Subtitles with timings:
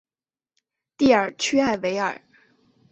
[0.97, 2.19] 蒂尔屈埃维尔。